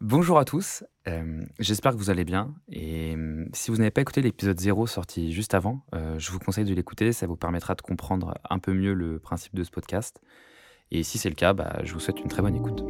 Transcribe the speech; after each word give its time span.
Bonjour 0.00 0.38
à 0.38 0.44
tous, 0.44 0.84
euh, 1.08 1.42
j'espère 1.58 1.90
que 1.90 1.96
vous 1.96 2.08
allez 2.08 2.24
bien. 2.24 2.54
Et 2.70 3.16
euh, 3.16 3.46
si 3.52 3.72
vous 3.72 3.78
n'avez 3.78 3.90
pas 3.90 4.00
écouté 4.00 4.22
l'épisode 4.22 4.58
0 4.60 4.86
sorti 4.86 5.32
juste 5.32 5.54
avant, 5.54 5.84
euh, 5.92 6.16
je 6.20 6.30
vous 6.30 6.38
conseille 6.38 6.64
de 6.64 6.72
l'écouter, 6.72 7.12
ça 7.12 7.26
vous 7.26 7.34
permettra 7.34 7.74
de 7.74 7.82
comprendre 7.82 8.34
un 8.48 8.60
peu 8.60 8.72
mieux 8.72 8.94
le 8.94 9.18
principe 9.18 9.56
de 9.56 9.64
ce 9.64 9.72
podcast. 9.72 10.20
Et 10.92 11.02
si 11.02 11.18
c'est 11.18 11.28
le 11.28 11.34
cas, 11.34 11.52
bah, 11.52 11.80
je 11.82 11.94
vous 11.94 12.00
souhaite 12.00 12.20
une 12.20 12.28
très 12.28 12.42
bonne 12.42 12.54
écoute. 12.54 12.84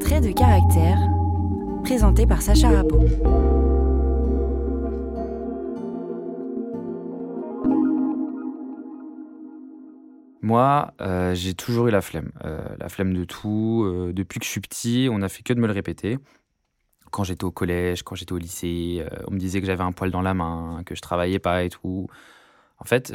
Trait 0.00 0.20
de 0.20 0.32
caractère, 0.32 0.98
présenté 1.84 2.26
par 2.26 2.42
Sacha 2.42 2.70
Rabot. 2.70 3.06
Moi, 10.42 10.92
euh, 11.00 11.34
j'ai 11.34 11.54
toujours 11.54 11.86
eu 11.86 11.92
la 11.92 12.00
flemme. 12.00 12.32
Euh, 12.44 12.60
la 12.78 12.88
flemme 12.88 13.14
de 13.14 13.24
tout. 13.24 13.84
Euh, 13.86 14.12
depuis 14.12 14.40
que 14.40 14.44
je 14.44 14.50
suis 14.50 14.60
petit, 14.60 15.08
on 15.10 15.18
n'a 15.18 15.28
fait 15.28 15.44
que 15.44 15.52
de 15.52 15.60
me 15.60 15.68
le 15.68 15.72
répéter. 15.72 16.18
Quand 17.12 17.24
j'étais 17.24 17.44
au 17.44 17.52
collège, 17.52 18.02
quand 18.02 18.16
j'étais 18.16 18.32
au 18.32 18.38
lycée, 18.38 19.04
on 19.28 19.32
me 19.32 19.38
disait 19.38 19.60
que 19.60 19.66
j'avais 19.66 19.84
un 19.84 19.92
poil 19.92 20.10
dans 20.10 20.22
la 20.22 20.34
main, 20.34 20.82
que 20.86 20.94
je 20.94 21.02
travaillais 21.02 21.38
pas 21.38 21.62
et 21.62 21.68
tout. 21.68 22.08
En 22.78 22.84
fait, 22.84 23.12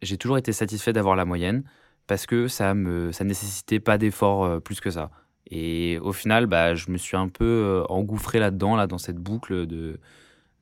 j'ai 0.00 0.16
toujours 0.16 0.38
été 0.38 0.52
satisfait 0.52 0.92
d'avoir 0.92 1.16
la 1.16 1.24
moyenne 1.24 1.64
parce 2.06 2.26
que 2.26 2.46
ça 2.46 2.72
ça 3.12 3.24
nécessitait 3.24 3.80
pas 3.80 3.98
d'effort 3.98 4.62
plus 4.62 4.80
que 4.80 4.90
ça. 4.90 5.10
Et 5.50 5.98
au 6.02 6.12
final, 6.12 6.46
bah, 6.46 6.76
je 6.76 6.90
me 6.92 6.98
suis 6.98 7.16
un 7.16 7.28
peu 7.28 7.84
engouffré 7.88 8.38
là-dedans, 8.38 8.76
là, 8.76 8.86
dans 8.86 8.98
cette 8.98 9.18
boucle 9.18 9.66
de, 9.66 9.98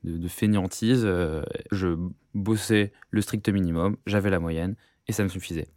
de, 0.03 0.17
de 0.17 0.27
fainéantise. 0.27 1.07
Je 1.71 1.97
bossais 2.33 2.93
le 3.11 3.21
strict 3.21 3.47
minimum, 3.49 3.95
j'avais 4.07 4.31
la 4.31 4.39
moyenne 4.39 4.75
et 5.07 5.11
ça 5.11 5.23
me 5.23 5.29
suffisait. 5.29 5.67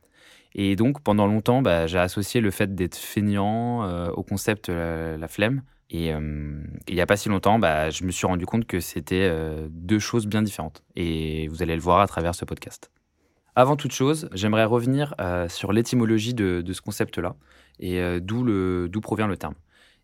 Et 0.55 0.77
donc, 0.77 1.01
pendant 1.03 1.27
longtemps, 1.27 1.63
bah, 1.63 1.87
j'ai 1.87 1.99
associé 1.99 2.41
le 2.41 2.51
fait 2.51 2.75
d'être 2.75 2.97
feignant 2.97 3.85
euh, 3.85 4.11
au 4.11 4.23
concept 4.23 4.69
euh, 4.69 5.17
la 5.17 5.29
flemme. 5.29 5.63
Et 5.91 6.13
euh, 6.13 6.63
il 6.87 6.95
n'y 6.95 7.01
a 7.01 7.07
pas 7.07 7.17
si 7.17 7.29
longtemps, 7.29 7.59
bah, 7.59 7.91
je 7.91 8.05
me 8.05 8.11
suis 8.11 8.27
rendu 8.27 8.45
compte 8.45 8.67
que 8.67 8.81
c'était 8.81 9.29
euh, 9.31 9.69
deux 9.71 9.99
choses 9.99 10.27
bien 10.27 10.43
différentes. 10.43 10.83
Et 10.97 11.49
vous 11.49 11.63
allez 11.63 11.75
le 11.75 11.81
voir 11.81 12.01
à 12.01 12.07
travers 12.07 12.35
ce 12.35 12.45
podcast. 12.45 12.91
Avant 13.55 13.77
toute 13.77 13.93
chose, 13.93 14.29
j'aimerais 14.35 14.65
revenir 14.65 15.15
sur 15.49 15.73
l'étymologie 15.73 16.33
de, 16.33 16.63
ce 16.73 16.81
concept-là 16.81 17.35
et 17.81 18.21
d'où 18.21 19.01
provient 19.03 19.27
le 19.27 19.37
terme. 19.37 19.55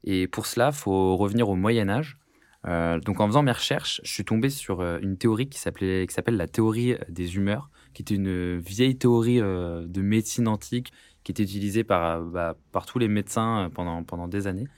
Et 0.03 0.27
pour 0.27 0.47
cela, 0.47 0.71
il 0.73 0.75
faut 0.75 1.17
revenir 1.17 1.49
au 1.49 1.55
Moyen 1.55 1.89
Âge. 1.89 2.19
Euh, 2.67 2.99
donc 3.01 3.21
en 3.21 3.27
faisant 3.27 3.43
mes 3.43 3.53
recherches, 3.53 4.01
je 4.05 4.13
suis 4.13 4.25
tombé 4.25 4.49
sur 4.49 4.81
euh, 4.81 4.99
une 5.03 5.19
théorie 5.19 5.49
qui 5.49 5.59
s'appelle 5.59 6.37
la 6.37 6.49
théorie 6.49 6.97
des 7.09 7.37
humeurs, 7.37 7.71
qui 7.93 8.03
était 8.03 8.15
une 8.15 8.59
vieille 8.59 8.97
théorie 8.97 9.41
euh, 9.41 9.87
de 9.87 10.01
médecine 10.01 10.49
antique 10.49 10.93
qui 11.25 11.33
était 11.33 11.43
utilisée 11.43 11.85
par, 11.85 12.05
euh, 12.05 12.25
bah, 12.25 12.57
par 12.73 12.87
tous 12.87 12.99
les 12.99 13.09
médecins 13.09 13.65
euh, 13.65 13.69
pendant, 13.69 14.03
pendant 14.05 14.29
des 14.29 14.47
années. 14.47 14.69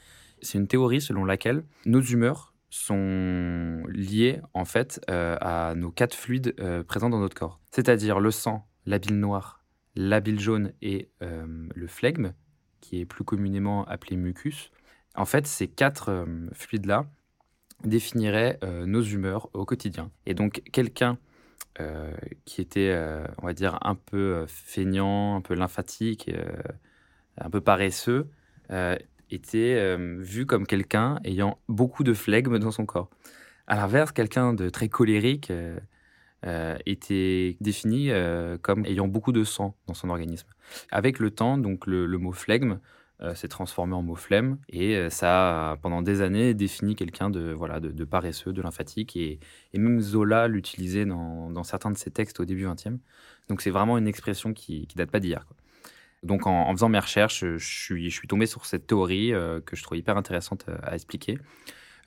C'est 0.42 0.58
une 0.58 0.68
théorie 0.68 1.00
selon 1.00 1.24
laquelle 1.24 1.64
nos 1.84 2.00
humeurs 2.00 2.54
sont 2.70 3.84
liées 3.88 4.40
en 4.54 4.64
fait 4.64 5.00
euh, 5.08 5.36
à 5.40 5.74
nos 5.74 5.90
quatre 5.90 6.14
fluides 6.14 6.54
euh, 6.60 6.82
présents 6.82 7.10
dans 7.10 7.20
notre 7.20 7.36
corps, 7.36 7.60
c'est-à-dire 7.70 8.20
le 8.20 8.30
sang, 8.30 8.66
la 8.84 8.98
bile 8.98 9.18
noire, 9.18 9.64
la 9.94 10.20
bile 10.20 10.40
jaune 10.40 10.72
et 10.82 11.08
euh, 11.22 11.68
le 11.74 11.86
flegme, 11.86 12.32
qui 12.80 13.00
est 13.00 13.06
plus 13.06 13.24
communément 13.24 13.84
appelé 13.86 14.16
mucus. 14.16 14.70
En 15.14 15.24
fait, 15.24 15.46
ces 15.46 15.68
quatre 15.68 16.10
euh, 16.10 16.26
fluides-là 16.52 17.06
définiraient 17.84 18.58
euh, 18.62 18.86
nos 18.86 19.02
humeurs 19.02 19.48
au 19.52 19.64
quotidien. 19.64 20.10
Et 20.26 20.34
donc, 20.34 20.62
quelqu'un 20.72 21.18
euh, 21.80 22.12
qui 22.44 22.60
était, 22.60 22.90
euh, 22.92 23.26
on 23.42 23.46
va 23.46 23.52
dire, 23.52 23.78
un 23.82 23.94
peu 23.94 24.44
feignant, 24.48 25.36
un 25.36 25.40
peu 25.40 25.54
lymphatique, 25.54 26.30
un 27.38 27.50
peu 27.50 27.60
paresseux, 27.60 28.28
était 29.30 29.96
vu 30.18 30.46
comme 30.46 30.66
quelqu'un 30.66 31.18
ayant 31.24 31.58
beaucoup 31.68 32.04
de 32.04 32.14
flegme 32.14 32.58
dans 32.58 32.70
son 32.70 32.86
corps. 32.86 33.10
À 33.66 33.76
l'inverse, 33.76 34.12
quelqu'un 34.12 34.54
de 34.54 34.68
très 34.70 34.88
colérique 34.88 35.52
était 36.86 37.56
défini 37.60 38.10
comme 38.62 38.86
ayant 38.86 39.06
beaucoup 39.06 39.32
de 39.32 39.44
sang 39.44 39.76
dans 39.86 39.94
son 39.94 40.10
organisme. 40.10 40.48
Avec 40.90 41.18
le 41.18 41.30
temps, 41.30 41.58
donc 41.58 41.86
le, 41.86 42.06
le 42.06 42.18
mot 42.18 42.32
flegme 42.32 42.80
s'est 43.34 43.48
transformé 43.48 43.94
en 43.94 44.02
mot 44.02 44.14
flemme 44.14 44.58
et 44.68 44.96
euh, 44.96 45.10
ça 45.10 45.72
a 45.72 45.76
pendant 45.78 46.02
des 46.02 46.20
années 46.20 46.54
défini 46.54 46.94
quelqu'un 46.94 47.30
de 47.30 47.52
voilà 47.52 47.80
de, 47.80 48.04
paresseux, 48.04 48.52
de 48.52 48.60
lymphatique 48.62 49.16
et, 49.16 49.40
même 49.74 50.00
Zola 50.00 50.48
l'utilisait 50.48 51.06
dans, 51.06 51.64
certains 51.64 51.90
de 51.90 51.98
ses 51.98 52.10
textes 52.10 52.40
au 52.40 52.44
début 52.44 52.66
20e. 52.66 52.98
Donc 53.48 53.62
c'est 53.62 53.70
vraiment 53.70 53.98
une 53.98 54.08
expression 54.08 54.52
qui, 54.52 54.86
qui 54.86 54.96
date 54.96 55.10
pas 55.10 55.20
d'hier. 55.20 55.46
Donc 56.22 56.46
en, 56.46 56.70
faisant 56.72 56.88
mes 56.88 56.98
recherches, 56.98 57.44
je 57.44 57.58
suis, 57.58 58.10
je 58.10 58.14
suis 58.14 58.28
tombé 58.28 58.46
sur 58.46 58.66
cette 58.66 58.86
théorie 58.86 59.32
euh, 59.32 59.60
que 59.60 59.76
je 59.76 59.82
trouve 59.82 59.98
hyper 59.98 60.16
intéressante 60.16 60.64
euh, 60.68 60.76
à 60.82 60.94
expliquer. 60.94 61.38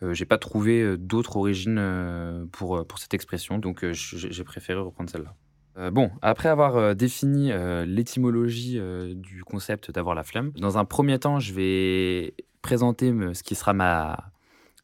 Euh, 0.01 0.13
j'ai 0.13 0.25
pas 0.25 0.37
trouvé 0.37 0.81
euh, 0.81 0.97
d'autres 0.97 1.37
origines 1.37 1.77
euh, 1.77 2.45
pour, 2.51 2.77
euh, 2.77 2.85
cette 2.97 3.13
expression, 3.13 3.59
donc 3.59 3.83
euh, 3.83 3.93
j'ai 3.93 4.43
préféré 4.43 4.79
reprendre 4.79 5.09
celle-là. 5.09 5.35
Euh, 5.77 5.91
bon, 5.91 6.11
après 6.21 6.49
avoir 6.49 6.75
euh, 6.77 6.93
défini 6.93 7.51
euh, 7.51 7.85
l'étymologie 7.85 8.79
du 9.15 9.43
concept 9.43 9.91
d'avoir 9.91 10.15
la 10.15 10.23
flemme, 10.23 10.51
dans 10.57 10.77
un 10.77 10.85
premier 10.85 11.19
temps, 11.19 11.39
je 11.39 11.53
vais 11.53 12.33
présenter 12.61 13.13
ce 13.33 13.43
qui 13.43 13.55
sera 13.55 13.73
ma, 13.73 14.31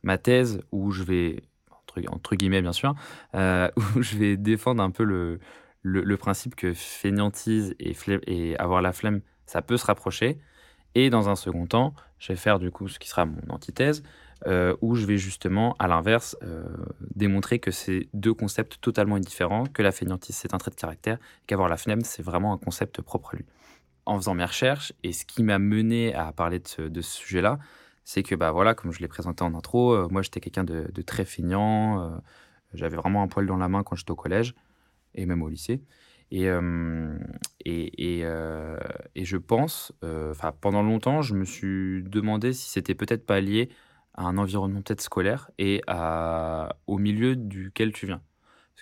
ma 0.03 0.17
thèse, 0.17 0.61
où 0.71 0.91
je 0.91 1.03
vais, 1.03 1.43
entre, 2.07 2.35
guillemets 2.35 2.61
bien 2.61 2.73
sûr, 2.73 2.95
où 3.33 4.01
je 4.01 4.17
vais 4.17 4.37
défendre 4.37 4.81
un 4.81 4.91
peu 4.91 5.03
le, 5.03 5.39
le, 5.81 6.17
principe 6.17 6.55
que 6.55 6.73
fainéantise 6.73 7.75
et 7.79 8.57
avoir 8.57 8.81
la 8.81 8.93
flemme, 8.93 9.21
ça 9.45 9.61
peut 9.61 9.77
se 9.77 9.85
rapprocher. 9.85 10.39
Et 10.95 11.09
dans 11.09 11.29
un 11.29 11.35
second 11.35 11.67
temps, 11.67 11.93
je 12.19 12.31
vais 12.31 12.37
faire 12.37 12.57
du 12.57 12.71
coup 12.71 12.87
ce 12.87 12.99
qui 12.99 13.09
sera 13.09 13.25
mon 13.25 13.41
antithèse, 13.49 14.01
euh, 14.47 14.75
où 14.81 14.95
je 14.95 15.05
vais 15.05 15.17
justement, 15.17 15.75
à 15.79 15.87
l'inverse, 15.87 16.37
euh, 16.43 16.65
démontrer 17.15 17.59
que 17.59 17.71
c'est 17.71 18.07
deux 18.13 18.33
concepts 18.33 18.79
totalement 18.81 19.19
différents, 19.19 19.65
que 19.65 19.81
la 19.81 19.91
fainéantise 19.91 20.35
c'est 20.35 20.53
un 20.53 20.57
trait 20.57 20.71
de 20.71 20.75
caractère, 20.75 21.17
qu'avoir 21.47 21.69
la 21.69 21.77
flemme 21.77 22.01
c'est 22.01 22.23
vraiment 22.23 22.53
un 22.53 22.57
concept 22.57 23.01
propre 23.01 23.33
à 23.33 23.37
lui. 23.37 23.45
En 24.05 24.17
faisant 24.17 24.35
mes 24.35 24.45
recherches, 24.45 24.93
et 25.03 25.13
ce 25.13 25.25
qui 25.25 25.43
m'a 25.43 25.59
mené 25.59 26.13
à 26.13 26.31
parler 26.31 26.59
de 26.59 27.01
ce, 27.01 27.01
sujet-là, 27.01 27.59
c'est 28.03 28.23
que, 28.23 28.35
bah 28.35 28.51
voilà, 28.51 28.75
comme 28.75 28.91
je 28.91 28.99
l'ai 28.99 29.07
présenté 29.07 29.43
en 29.43 29.53
intro, 29.55 29.93
euh, 29.93 30.07
moi 30.11 30.21
j'étais 30.21 30.39
quelqu'un 30.39 30.63
de, 30.63 31.01
très 31.01 31.25
feignant, 31.25 32.21
j'avais 32.73 32.97
vraiment 32.97 33.23
un 33.23 33.27
poil 33.27 33.47
dans 33.47 33.57
la 33.57 33.67
main 33.67 33.83
quand 33.83 33.95
j'étais 33.95 34.11
au 34.11 34.15
collège, 34.15 34.53
et 35.15 35.25
même 35.25 35.41
au 35.41 35.49
lycée. 35.49 35.81
Et, 36.31 36.47
euh, 37.67 38.77
et 39.15 39.25
je 39.25 39.37
pense, 39.37 39.91
euh, 40.03 40.33
pendant 40.61 40.83
longtemps, 40.83 41.21
je 41.21 41.33
me 41.33 41.45
suis 41.45 42.03
demandé 42.03 42.53
si 42.53 42.69
c'était 42.69 42.95
peut-être 42.95 43.25
pas 43.25 43.41
lié 43.41 43.69
à 44.13 44.23
un 44.25 44.37
environnement 44.37 44.81
peut-être 44.81 45.01
scolaire 45.01 45.49
et 45.57 45.81
au 46.87 46.97
milieu 46.97 47.35
duquel 47.35 47.91
tu 47.91 48.05
viens. 48.05 48.21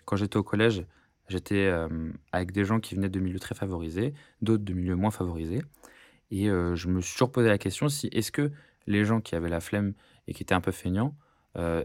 Quand 0.05 0.17
j'étais 0.17 0.37
au 0.37 0.43
collège, 0.43 0.85
j'étais 1.29 1.67
euh, 1.67 1.87
avec 2.33 2.51
des 2.51 2.65
gens 2.65 2.79
qui 2.79 2.95
venaient 2.95 3.09
de 3.09 3.19
milieux 3.19 3.39
très 3.39 3.55
favorisés, 3.55 4.13
d'autres 4.41 4.65
de 4.65 4.73
milieux 4.73 4.95
moins 4.95 5.11
favorisés. 5.11 5.61
Et 6.31 6.45
je 6.47 6.87
me 6.87 6.99
suis 6.99 7.13
toujours 7.13 7.31
posé 7.31 7.47
la 7.47 7.59
question 7.59 7.89
si 7.89 8.07
est-ce 8.11 8.31
que 8.31 8.51
les 8.87 9.05
gens 9.05 9.21
qui 9.21 9.35
avaient 9.35 9.49
la 9.49 9.59
flemme 9.59 9.93
et 10.27 10.33
qui 10.33 10.41
étaient 10.41 10.55
un 10.55 10.61
peu 10.61 10.71
feignants 10.71 11.15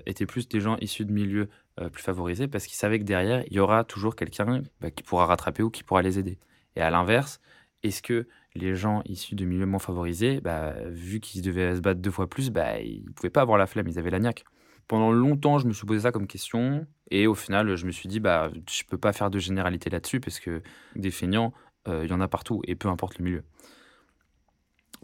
étaient 0.07 0.25
plus 0.25 0.49
des 0.49 0.61
gens 0.61 0.79
issus 0.79 1.05
de 1.05 1.13
milieux 1.13 1.51
plus 1.93 2.03
favorisés 2.03 2.49
parce 2.49 2.67
qu'ils 2.67 2.77
savaient 2.77 2.99
que 2.99 3.05
derrière, 3.05 3.45
il 3.49 3.53
y 3.53 3.61
aura 3.61 3.85
toujours 3.85 4.17
quelqu'un 4.17 4.63
bah, 4.81 4.91
qui 4.91 5.03
pourra 5.03 5.27
rattraper 5.27 5.63
ou 5.63 5.69
qui 5.69 5.83
pourra 5.85 6.01
les 6.01 6.19
aider. 6.19 6.39
Et 6.79 6.81
à 6.81 6.91
l'inverse, 6.91 7.41
est-ce 7.83 8.03
que 8.03 8.29
les 8.55 8.77
gens 8.77 9.03
issus 9.05 9.35
de 9.35 9.45
milieux 9.45 9.67
moins 9.67 9.81
favorisés, 9.81 10.41
bah, 10.41 10.75
vu 10.87 11.19
qu'ils 11.19 11.43
devaient 11.43 11.75
se 11.75 11.81
battre 11.81 12.01
deux 12.01 12.13
fois 12.13 12.29
plus, 12.31 12.51
bah, 12.51 12.81
ils 12.81 13.05
ne 13.05 13.11
pouvaient 13.11 13.31
pas 13.31 13.43
avoir 13.43 13.59
la 13.59 13.67
flemme, 13.67 13.89
ils 13.89 13.99
avaient 13.99 14.11
la 14.11 14.21
niaque. 14.21 14.45
Pendant 14.87 15.11
longtemps, 15.11 15.59
je 15.59 15.67
me 15.67 15.73
suis 15.73 15.87
posé 15.87 16.01
ça 16.01 16.13
comme 16.13 16.29
question, 16.29 16.87
et 17.11 17.27
au 17.27 17.35
final, 17.35 17.75
je 17.75 17.85
me 17.85 17.91
suis 17.91 18.09
dit, 18.09 18.21
bah, 18.21 18.51
je 18.71 18.85
peux 18.85 18.97
pas 18.97 19.13
faire 19.13 19.29
de 19.29 19.41
généralité 19.41 19.91
là-dessus, 19.91 20.21
parce 20.21 20.39
que 20.39 20.63
des 20.95 21.11
feignants, 21.11 21.53
euh, 21.89 22.05
il 22.05 22.11
y 22.11 22.15
en 22.15 22.21
a 22.21 22.29
partout, 22.29 22.63
et 22.65 22.77
peu 22.77 22.89
importe 22.89 23.19
le 23.19 23.25
milieu. 23.25 23.45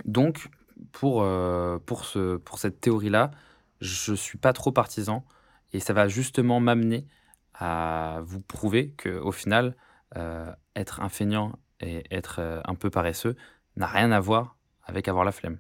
Donc, 0.05 0.49
pour, 0.93 1.23
euh, 1.23 1.79
pour, 1.85 2.05
ce, 2.05 2.37
pour 2.37 2.59
cette 2.59 2.81
théorie-là, 2.81 3.33
je 3.81 4.15
suis 4.15 4.39
pas 4.39 4.53
trop 4.53 4.71
partisan, 4.71 5.27
et 5.73 5.81
ça 5.81 5.93
va 5.93 6.07
justement 6.07 6.61
m'amener 6.61 7.07
à 7.53 8.21
vous 8.25 8.41
prouver 8.41 8.93
que 8.97 9.19
au 9.19 9.33
final, 9.33 9.77
euh, 10.17 10.53
être 10.77 11.01
un 11.01 11.09
feignant 11.09 11.53
et 11.81 12.05
être 12.11 12.37
euh, 12.41 12.61
un 12.65 12.75
peu 12.75 12.91
paresseux 12.91 13.37
n'a 13.77 13.87
rien 13.87 14.13
à 14.13 14.21
voir 14.21 14.57
avec 14.85 15.09
avoir 15.09 15.25
la 15.25 15.33
flemme. 15.33 15.59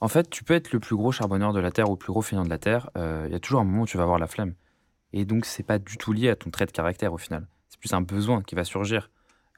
En 0.00 0.08
fait, 0.08 0.28
tu 0.28 0.44
peux 0.44 0.54
être 0.54 0.72
le 0.72 0.80
plus 0.80 0.96
gros 0.96 1.12
charbonneur 1.12 1.52
de 1.52 1.60
la 1.60 1.70
Terre 1.70 1.88
ou 1.88 1.94
le 1.94 1.98
plus 1.98 2.12
gros 2.12 2.22
feignant 2.22 2.44
de 2.44 2.50
la 2.50 2.58
Terre, 2.58 2.90
euh, 2.96 3.24
il 3.26 3.32
y 3.32 3.34
a 3.34 3.40
toujours 3.40 3.60
un 3.60 3.64
moment 3.64 3.82
où 3.82 3.86
tu 3.86 3.96
vas 3.96 4.02
avoir 4.02 4.18
la 4.18 4.26
flemme. 4.26 4.54
Et 5.12 5.24
donc, 5.24 5.46
c'est 5.46 5.62
pas 5.62 5.78
du 5.78 5.96
tout 5.96 6.12
lié 6.12 6.28
à 6.28 6.36
ton 6.36 6.50
trait 6.50 6.66
de 6.66 6.72
caractère 6.72 7.12
au 7.12 7.18
final. 7.18 7.46
C'est 7.68 7.80
plus 7.80 7.92
un 7.94 8.02
besoin 8.02 8.42
qui 8.42 8.54
va 8.54 8.64
surgir. 8.64 9.10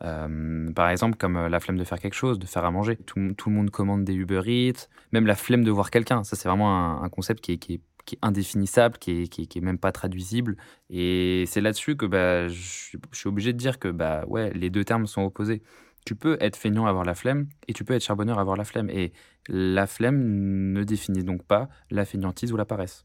Euh, 0.04 0.70
par 0.72 0.88
exemple, 0.90 1.16
comme 1.16 1.36
euh, 1.36 1.48
la 1.48 1.60
flemme 1.60 1.76
de 1.76 1.84
faire 1.84 1.98
quelque 1.98 2.14
chose, 2.14 2.38
de 2.38 2.46
faire 2.46 2.64
à 2.64 2.70
manger. 2.70 2.96
Tout, 2.96 3.18
le 3.18 3.52
monde 3.52 3.70
commande 3.70 4.04
des 4.04 4.14
Uber 4.14 4.42
Eats, 4.46 4.88
même 5.12 5.26
la 5.26 5.34
flemme 5.34 5.64
de 5.64 5.70
voir 5.70 5.90
quelqu'un. 5.90 6.24
Ça, 6.24 6.36
c'est 6.36 6.48
vraiment 6.48 7.02
un, 7.02 7.08
concept 7.08 7.40
qui 7.40 7.52
est, 7.52 7.80
indéfinissable, 8.22 8.98
qui 8.98 9.22
est, 9.22 9.28
qui 9.28 9.42
est- 9.42 9.60
même 9.60 9.78
pas 9.78 9.92
traduisible. 9.92 10.56
Et 10.90 11.44
c'est 11.46 11.60
là-dessus 11.60 11.96
que 11.96 12.06
bah, 12.06 12.48
je, 12.48 12.98
suis- 13.12 13.28
obligé 13.28 13.52
de 13.52 13.58
dire 13.58 13.78
que 13.78 13.88
bah, 13.88 14.24
les 14.54 14.70
deux 14.70 14.84
termes 14.84 15.06
sont 15.06 15.22
opposés. 15.22 15.62
Tu 16.06 16.14
peux 16.14 16.38
être 16.40 16.56
feignant 16.56 16.86
avoir 16.86 17.04
la 17.04 17.14
flemme 17.14 17.48
et 17.66 17.74
tu 17.74 17.84
peux 17.84 17.92
être 17.92 18.04
charbonneur 18.04 18.38
avoir 18.38 18.56
la 18.56 18.64
flemme. 18.64 18.88
Et 18.88 19.12
la 19.48 19.86
flemme 19.86 20.72
ne 20.72 20.84
définit 20.84 21.24
donc 21.24 21.42
pas 21.42 21.68
la 21.90 22.04
feignantise 22.04 22.52
ou 22.52 22.56
la 22.56 22.64
paresse. 22.64 23.04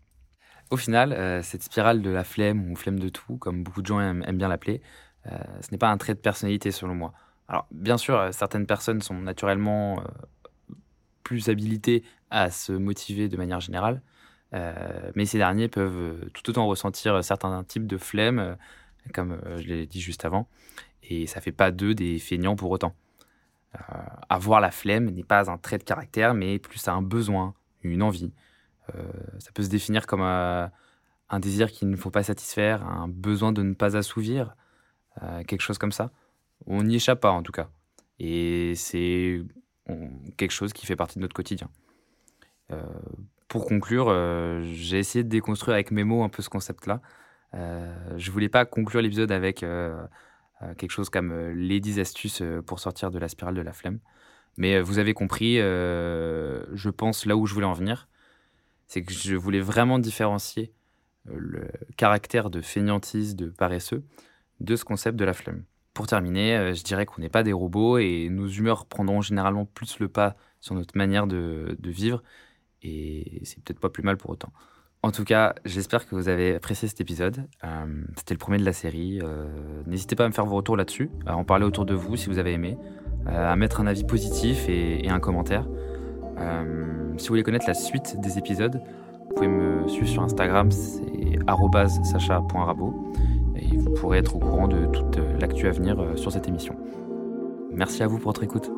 Au 0.69 0.78
final, 0.78 1.13
euh, 1.13 1.42
cette 1.44 1.63
spirale 1.63 2.01
de 2.01 2.10
la 2.10 2.24
flemme 2.24 2.72
ou 2.72 2.75
flemme 2.75 3.00
de 3.00 3.10
tout, 3.10 3.38
comme 3.38 3.63
beaucoup 3.63 3.81
de 3.81 3.88
gens 3.88 4.00
aiment, 4.00 4.24
bien 4.38 4.48
l'appeler, 4.48 4.81
ce 5.25 5.72
n'est 5.72 5.78
pas 5.78 5.90
un 5.90 5.98
trait 5.98 6.14
de 6.14 6.20
personnalité 6.20 6.72
selon 6.72 6.96
moi. 6.96 7.14
Alors 7.48 7.68
bien 7.72 7.98
sûr, 7.98 8.18
euh, 8.18 8.31
certaines 8.31 8.66
personnes 8.66 9.02
sont 9.02 9.16
naturellement 9.16 10.04
plus 11.24 11.50
habilitées 11.50 12.04
à 12.30 12.52
se 12.52 12.74
motiver 12.74 13.30
de 13.30 13.38
manière 13.38 13.60
générale, 13.60 14.02
mais 15.16 15.25
ces 15.25 15.40
derniers 15.40 15.68
peuvent 15.68 16.30
tout 16.34 16.48
autant 16.50 16.68
ressentir 16.68 17.24
certains 17.24 17.64
types 17.64 17.88
de 17.88 17.98
flemme, 17.98 18.58
comme 19.14 19.40
je 19.58 19.64
l'ai 19.64 19.88
dit 19.88 20.02
juste 20.02 20.25
avant, 20.25 20.48
et 21.02 21.25
ça 21.25 21.42
fait 21.42 21.52
pas 21.52 21.72
d'eux 21.72 21.96
des 21.96 22.20
feignants 22.20 22.56
pour 22.56 22.70
autant. 22.70 22.94
avoir 24.30 24.60
la 24.60 24.70
flemme 24.70 25.10
n'est 25.10 25.24
pas 25.24 25.50
un 25.50 25.58
trait 25.58 25.78
de 25.78 25.84
caractère, 25.84 26.34
mais 26.34 26.60
plus 26.60 26.88
un 26.88 27.02
besoin, 27.02 27.56
une 27.84 28.04
envie. 28.04 28.34
Euh, 28.96 29.04
ça 29.40 29.52
peut 29.54 29.64
se 29.64 29.70
définir 29.70 30.08
comme 30.08 30.22
un, 30.22 30.72
désir 31.40 31.72
qu'il 31.72 31.90
ne 31.90 31.96
faut 31.96 32.12
pas 32.12 32.24
satisfaire, 32.24 32.86
un 32.86 33.08
besoin 33.08 33.52
de 33.52 33.64
ne 33.64 33.74
pas 33.74 33.98
assouvir, 33.98 34.56
euh, 35.21 35.44
quelque 35.44 35.62
chose 35.62 35.77
comme 35.77 35.92
ça. 35.92 36.12
On 36.65 36.83
n'y 36.83 36.95
échappe 36.95 37.21
pas 37.21 37.31
en 37.31 37.44
tout 37.44 37.51
cas. 37.51 37.69
Et 38.19 38.74
c'est 38.75 39.42
quelque 40.38 40.51
chose 40.51 40.71
qui 40.71 40.86
fait 40.86 40.95
partie 40.95 41.15
de 41.15 41.21
notre 41.21 41.36
quotidien. 41.36 41.69
Euh, 42.71 42.81
pour 43.50 43.65
conclure, 43.65 44.07
j'ai 44.63 44.98
essayé 44.98 45.24
de 45.24 45.30
déconstruire 45.30 45.75
avec 45.75 45.92
mes 45.92 46.04
mots 46.04 46.24
un 46.24 46.30
peu 46.30 46.42
ce 46.42 46.50
concept-là. 46.50 47.01
je 47.54 48.31
voulais 48.31 48.50
pas 48.50 48.65
conclure 48.65 49.01
l'épisode 49.01 49.31
avec 49.31 49.60
quelque 49.60 50.89
chose 50.89 51.10
comme 51.10 51.51
les 51.51 51.80
10 51.80 52.00
astuces 52.00 52.42
pour 52.65 52.80
sortir 52.80 53.12
de 53.12 53.19
la 53.19 53.27
spirale 53.27 53.54
de 53.54 53.62
la 53.62 53.74
flemme. 53.74 54.00
Mais 54.57 54.81
vous 54.81 54.98
avez 54.98 55.13
compris, 55.13 55.57
je 55.57 56.89
pense, 56.89 57.27
là 57.27 57.36
où 57.36 57.45
je 57.45 57.54
voulais 57.54 57.68
en 57.68 57.74
venir 57.74 58.07
c'est 58.94 59.04
que 59.04 59.12
je 59.12 59.36
voulais 59.36 59.60
vraiment 59.60 59.98
différencier 59.98 60.71
euh, 61.27 61.33
le 61.36 61.71
caractère 61.98 62.51
de 62.51 62.62
fainéantise, 62.62 63.36
de 63.36 63.48
paresseux, 63.48 64.04
de 64.63 64.75
ce 64.75 64.83
concept 64.86 65.18
de 65.18 65.25
la 65.25 65.33
flemme. 65.33 65.63
Pour 65.94 66.07
terminer, 66.07 66.57
euh, 66.57 66.74
je 66.74 66.83
dirais 66.83 67.06
qu'on 67.06 67.21
n'est 67.21 67.30
pas 67.30 67.44
des 67.44 67.54
robots 67.54 67.98
et 67.98 68.30
nos 68.30 68.48
humeurs 68.48 68.86
prendront 68.86 69.21
généralement 69.21 69.65
plus 69.65 70.00
le 70.00 70.07
pas 70.07 70.36
sur 70.60 70.75
notre 70.75 70.98
manière 70.98 71.27
de, 71.27 71.77
vivre 71.83 72.24
et 72.81 73.42
c'est 73.44 73.63
peut-être 73.63 73.80
pas 73.80 73.89
plus 73.89 74.04
mal 74.04 74.18
pour 74.18 74.31
autant. 74.31 74.51
En 75.04 75.12
tout 75.12 75.25
cas, 75.25 75.54
j'espère 75.65 76.07
que 76.07 76.15
vous 76.15 76.30
avez 76.30 76.56
apprécié 76.56 76.88
cet 76.88 77.01
épisode. 77.01 77.48
Euh, 77.63 78.04
c'était 78.15 78.33
le 78.33 78.39
premier 78.39 78.57
de 78.57 78.65
la 78.65 78.71
série. 78.71 79.19
N'hésitez 79.86 80.15
pas 80.15 80.24
à 80.25 80.27
me 80.30 80.33
faire 80.33 80.45
vos 80.45 80.56
retours 80.56 80.77
là-dessus, 80.77 81.12
à 81.25 81.36
en 81.36 81.44
parler 81.44 81.65
autour 81.65 81.86
de 81.86 81.94
vous 81.94 82.15
si 82.15 82.30
vous 82.30 82.39
avez 82.39 82.54
aimé, 82.54 82.77
à 83.25 83.56
mettre 83.57 83.81
un 83.81 83.88
avis 83.88 84.06
positif 84.06 84.69
et 84.69 85.10
un 85.10 85.19
commentaire. 85.19 85.68
Euh, 86.39 87.13
si 87.18 87.27
vous 87.27 87.33
voulez 87.33 87.44
connaître 87.44 87.68
la 87.68 87.74
suite 87.74 88.19
des 88.21 88.38
épisodes, 88.38 88.81
vous 89.30 89.36
pouvez 89.36 89.48
me 89.48 89.88
suivre 89.88 90.07
sur 90.07 90.24
Instagram, 90.24 90.71
c'est 90.71 92.06
sacha.rabo 92.06 93.13
et 93.71 93.77
vous 93.77 93.92
pourrez 93.92 94.19
être 94.19 94.36
au 94.36 94.39
courant 94.39 94.68
de 94.68 94.86
toute 94.88 95.18
l'actu 95.39 95.68
à 95.68 95.71
venir 95.71 96.00
euh, 96.00 96.15
sur 96.15 96.31
cette 96.31 96.48
émission. 96.48 96.75
Merci 97.71 98.04
à 98.04 98.07
vous 98.07 98.18
pour 98.18 98.30
votre 98.31 98.44
écoute. 98.44 98.69